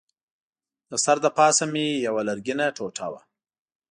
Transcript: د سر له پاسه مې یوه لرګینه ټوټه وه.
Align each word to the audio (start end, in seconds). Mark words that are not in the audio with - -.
د 0.89 0.91
سر 1.03 1.17
له 1.25 1.29
پاسه 1.37 1.63
مې 1.73 1.85
یوه 2.07 2.21
لرګینه 2.29 2.65
ټوټه 2.77 3.07
وه. 3.11 3.21